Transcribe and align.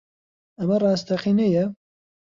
ئەمە 0.57 0.77
ڕاستەقینەیە؟ 0.83 1.65